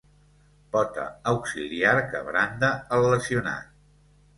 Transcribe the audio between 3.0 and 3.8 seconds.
el lesionat.